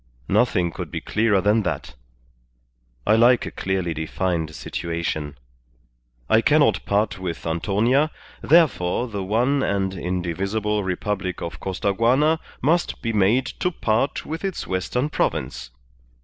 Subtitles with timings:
[0.27, 1.93] Nothing could be clearer than that.
[3.05, 5.37] I like a clearly defined situation.
[6.27, 8.09] I cannot part with Antonia,
[8.41, 14.65] therefore the one and indivisible Republic of Costaguana must be made to part with its
[14.65, 15.69] western province.